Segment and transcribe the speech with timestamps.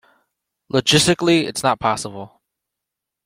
[0.73, 2.41] Logistically it's not possible.